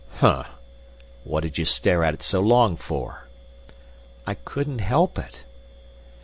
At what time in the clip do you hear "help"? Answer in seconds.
4.79-5.19